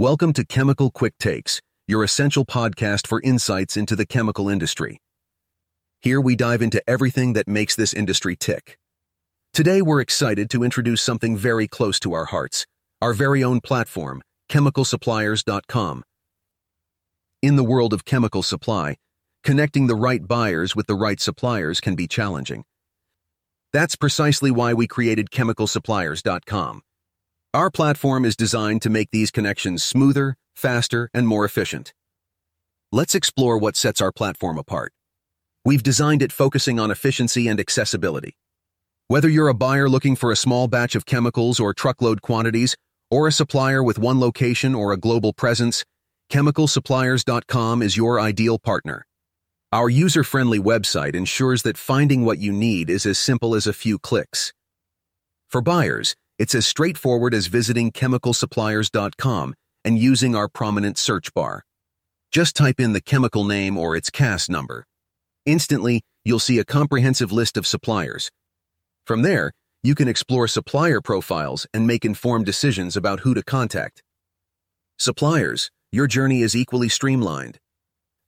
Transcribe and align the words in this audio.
Welcome 0.00 0.32
to 0.34 0.44
Chemical 0.44 0.92
Quick 0.92 1.18
Takes, 1.18 1.60
your 1.88 2.04
essential 2.04 2.46
podcast 2.46 3.04
for 3.04 3.20
insights 3.22 3.76
into 3.76 3.96
the 3.96 4.06
chemical 4.06 4.48
industry. 4.48 5.00
Here 6.00 6.20
we 6.20 6.36
dive 6.36 6.62
into 6.62 6.80
everything 6.88 7.32
that 7.32 7.48
makes 7.48 7.74
this 7.74 7.92
industry 7.92 8.36
tick. 8.36 8.78
Today 9.52 9.82
we're 9.82 10.00
excited 10.00 10.50
to 10.50 10.62
introduce 10.62 11.02
something 11.02 11.36
very 11.36 11.66
close 11.66 11.98
to 11.98 12.12
our 12.12 12.26
hearts, 12.26 12.64
our 13.02 13.12
very 13.12 13.42
own 13.42 13.60
platform, 13.60 14.22
chemicalsuppliers.com. 14.48 16.04
In 17.42 17.56
the 17.56 17.64
world 17.64 17.92
of 17.92 18.04
chemical 18.04 18.44
supply, 18.44 18.98
connecting 19.42 19.88
the 19.88 19.96
right 19.96 20.24
buyers 20.24 20.76
with 20.76 20.86
the 20.86 20.94
right 20.94 21.18
suppliers 21.18 21.80
can 21.80 21.96
be 21.96 22.06
challenging. 22.06 22.62
That's 23.72 23.96
precisely 23.96 24.52
why 24.52 24.74
we 24.74 24.86
created 24.86 25.30
chemicalsuppliers.com. 25.30 26.82
Our 27.54 27.70
platform 27.70 28.26
is 28.26 28.36
designed 28.36 28.82
to 28.82 28.90
make 28.90 29.10
these 29.10 29.30
connections 29.30 29.82
smoother, 29.82 30.36
faster, 30.54 31.08
and 31.14 31.26
more 31.26 31.46
efficient. 31.46 31.94
Let's 32.92 33.14
explore 33.14 33.56
what 33.56 33.74
sets 33.74 34.02
our 34.02 34.12
platform 34.12 34.58
apart. 34.58 34.92
We've 35.64 35.82
designed 35.82 36.20
it 36.20 36.30
focusing 36.30 36.78
on 36.78 36.90
efficiency 36.90 37.48
and 37.48 37.58
accessibility. 37.58 38.36
Whether 39.06 39.30
you're 39.30 39.48
a 39.48 39.54
buyer 39.54 39.88
looking 39.88 40.14
for 40.14 40.30
a 40.30 40.36
small 40.36 40.68
batch 40.68 40.94
of 40.94 41.06
chemicals 41.06 41.58
or 41.58 41.72
truckload 41.72 42.20
quantities, 42.20 42.76
or 43.10 43.26
a 43.26 43.32
supplier 43.32 43.82
with 43.82 43.98
one 43.98 44.20
location 44.20 44.74
or 44.74 44.92
a 44.92 44.98
global 44.98 45.32
presence, 45.32 45.86
chemicalsuppliers.com 46.30 47.80
is 47.80 47.96
your 47.96 48.20
ideal 48.20 48.58
partner. 48.58 49.06
Our 49.72 49.88
user-friendly 49.88 50.58
website 50.58 51.14
ensures 51.14 51.62
that 51.62 51.78
finding 51.78 52.26
what 52.26 52.40
you 52.40 52.52
need 52.52 52.90
is 52.90 53.06
as 53.06 53.18
simple 53.18 53.54
as 53.54 53.66
a 53.66 53.72
few 53.72 53.98
clicks. 53.98 54.52
For 55.48 55.62
buyers, 55.62 56.14
it's 56.38 56.54
as 56.54 56.66
straightforward 56.66 57.34
as 57.34 57.48
visiting 57.48 57.90
chemicalsuppliers.com 57.90 59.54
and 59.84 59.98
using 59.98 60.36
our 60.36 60.48
prominent 60.48 60.98
search 60.98 61.34
bar. 61.34 61.64
Just 62.30 62.54
type 62.54 62.78
in 62.78 62.92
the 62.92 63.00
chemical 63.00 63.44
name 63.44 63.76
or 63.76 63.96
its 63.96 64.10
CAS 64.10 64.48
number. 64.48 64.84
Instantly, 65.46 66.02
you'll 66.24 66.38
see 66.38 66.58
a 66.58 66.64
comprehensive 66.64 67.32
list 67.32 67.56
of 67.56 67.66
suppliers. 67.66 68.30
From 69.06 69.22
there, 69.22 69.52
you 69.82 69.94
can 69.94 70.08
explore 70.08 70.46
supplier 70.46 71.00
profiles 71.00 71.66
and 71.72 71.86
make 71.86 72.04
informed 72.04 72.44
decisions 72.46 72.96
about 72.96 73.20
who 73.20 73.32
to 73.34 73.42
contact. 73.42 74.02
Suppliers, 74.98 75.70
your 75.90 76.06
journey 76.06 76.42
is 76.42 76.54
equally 76.54 76.88
streamlined. 76.88 77.58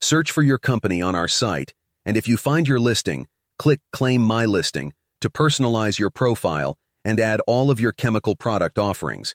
Search 0.00 0.30
for 0.30 0.42
your 0.42 0.58
company 0.58 1.02
on 1.02 1.14
our 1.14 1.28
site, 1.28 1.74
and 2.06 2.16
if 2.16 2.26
you 2.26 2.36
find 2.36 2.66
your 2.66 2.80
listing, 2.80 3.26
click 3.58 3.80
Claim 3.92 4.22
My 4.22 4.46
Listing 4.46 4.94
to 5.20 5.28
personalize 5.28 5.98
your 5.98 6.10
profile 6.10 6.78
and 7.04 7.20
add 7.20 7.40
all 7.46 7.70
of 7.70 7.80
your 7.80 7.92
chemical 7.92 8.36
product 8.36 8.78
offerings. 8.78 9.34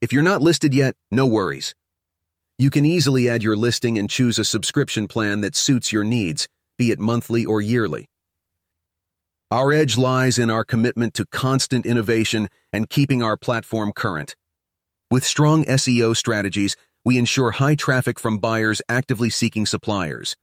If 0.00 0.12
you're 0.12 0.22
not 0.22 0.42
listed 0.42 0.74
yet, 0.74 0.96
no 1.10 1.26
worries. 1.26 1.74
You 2.58 2.70
can 2.70 2.84
easily 2.84 3.28
add 3.28 3.42
your 3.42 3.56
listing 3.56 3.98
and 3.98 4.10
choose 4.10 4.38
a 4.38 4.44
subscription 4.44 5.08
plan 5.08 5.40
that 5.40 5.56
suits 5.56 5.92
your 5.92 6.04
needs, 6.04 6.48
be 6.76 6.90
it 6.90 6.98
monthly 6.98 7.44
or 7.44 7.60
yearly. 7.60 8.06
Our 9.50 9.72
edge 9.72 9.98
lies 9.98 10.38
in 10.38 10.48
our 10.48 10.64
commitment 10.64 11.14
to 11.14 11.26
constant 11.26 11.84
innovation 11.84 12.48
and 12.72 12.88
keeping 12.88 13.22
our 13.22 13.36
platform 13.36 13.92
current. 13.92 14.36
With 15.10 15.24
strong 15.24 15.64
SEO 15.64 16.16
strategies, 16.16 16.76
we 17.04 17.18
ensure 17.18 17.50
high 17.52 17.74
traffic 17.74 18.20
from 18.20 18.38
buyers 18.38 18.80
actively 18.88 19.30
seeking 19.30 19.66
suppliers. 19.66 20.36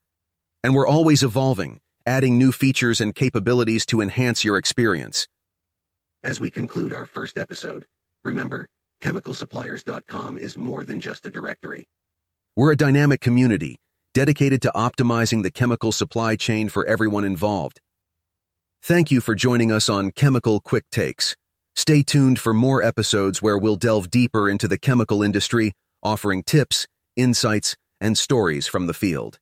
And 0.63 0.75
we're 0.75 0.88
always 0.88 1.23
evolving, 1.23 1.80
adding 2.05 2.38
new 2.38 2.52
features 2.52 3.00
and 3.00 3.16
capabilities 3.16 3.85
to 3.85 4.02
enhance 4.02 4.44
your 4.44 4.58
experience. 4.58 5.28
As 6.28 6.42
we 6.42 6.52
conclude 6.52 6.92
our 6.94 7.06
first 7.06 7.38
episode, 7.38 7.86
remember, 8.25 8.67
chemicalsuppliers.com 9.02 10.38
is 10.38 10.58
more 10.58 10.84
than 10.84 11.00
just 11.00 11.25
a 11.25 11.30
directory. 11.30 11.88
We're 12.53 12.73
a 12.73 12.75
dynamic 12.75 13.22
community 13.22 13.78
dedicated 14.14 14.61
to 14.64 14.72
optimizing 14.75 15.44
the 15.44 15.52
chemical 15.52 15.94
supply 15.94 16.36
chain 16.36 16.67
for 16.67 16.86
everyone 16.86 17.23
involved. 17.23 17.80
Thank 18.84 19.09
you 19.09 19.22
for 19.22 19.35
joining 19.35 19.72
us 19.72 19.88
on 19.88 20.12
Chemical 20.12 20.59
Quick 20.59 20.84
Takes. 20.91 21.34
Stay 21.78 22.03
tuned 22.03 22.40
for 22.40 22.53
more 22.53 22.84
episodes 22.84 23.41
where 23.41 23.57
we'll 23.57 23.78
delve 23.78 24.12
deeper 24.12 24.50
into 24.50 24.68
the 24.68 24.78
chemical 24.78 25.24
industry, 25.24 25.72
offering 26.03 26.44
tips, 26.44 26.88
insights, 27.16 27.78
and 28.01 28.18
stories 28.18 28.68
from 28.68 28.88
the 28.88 28.94
field. 28.94 29.40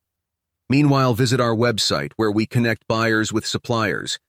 Meanwhile, 0.70 1.16
visit 1.16 1.42
our 1.42 1.56
website 1.56 2.12
where 2.16 2.32
we 2.32 2.46
connect 2.46 2.88
buyers 2.88 3.34
with 3.34 3.48
suppliers 3.48 4.20